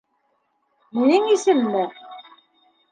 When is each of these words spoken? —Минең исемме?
—Минең 1.01 1.31
исемме? 1.37 1.87